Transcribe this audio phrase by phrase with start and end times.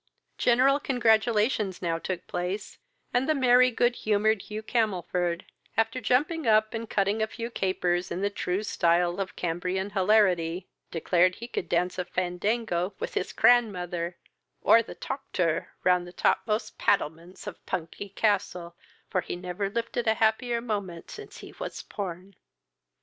[0.39, 2.79] General congratulations now took place,
[3.13, 5.45] and the merry, good humoured Hugh Camelford,
[5.77, 10.67] after jumping up and cutting a few capers in the true stile of Cambrian hilarity,
[10.89, 14.15] declared he could dance a fandango with his cranmother;
[14.63, 18.75] or the toctor, round the topmost pattlements of Pungay Castle,
[19.07, 22.35] for he never lifed a happier moment since he was porn.